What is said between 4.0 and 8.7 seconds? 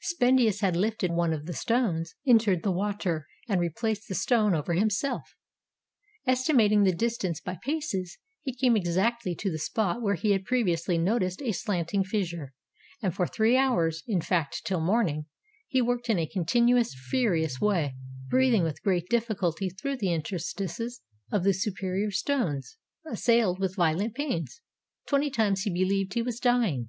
the stone over himself. Estimating the distance by paces, he